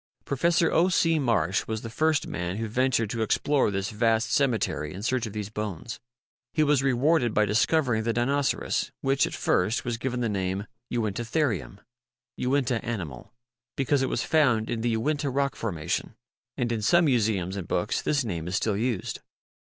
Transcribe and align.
Professor 0.25 0.69
0. 0.71 0.89
C. 0.89 1.19
Marsh 1.19 1.67
was 1.67 1.83
the 1.83 1.87
first 1.91 2.25
man 2.25 2.55
who 2.57 2.67
ventured 2.67 3.11
to 3.11 3.21
explore 3.21 3.69
this 3.69 3.91
vast 3.91 4.31
cemetery 4.31 4.95
in 4.95 5.03
search 5.03 5.27
of 5.27 5.33
these 5.33 5.51
bones. 5.51 5.99
He 6.55 6.63
was 6.63 6.81
rewarded 6.81 7.35
by 7.35 7.45
discovering 7.45 8.01
the 8.01 8.11
Dinoceras 8.11 8.89
which, 9.01 9.27
at 9.27 9.35
first, 9.35 9.85
was 9.85 9.99
given 9.99 10.21
the 10.21 10.27
name 10.27 10.65
Uintatherium 10.91 11.77
Uinta 12.35 12.83
Animal 12.83 13.31
because 13.75 14.01
it 14.01 14.09
was 14.09 14.23
found 14.23 14.71
in 14.71 14.81
the 14.81 14.89
Uinta 14.95 15.29
rock 15.29 15.55
formation, 15.55 16.15
and 16.57 16.71
in 16.71 16.81
some 16.81 17.05
museums 17.05 17.55
and 17.55 17.67
books 17.67 18.01
this 18.01 18.25
name 18.25 18.47
is 18.47 18.55
still 18.55 18.75
used. 18.75 19.21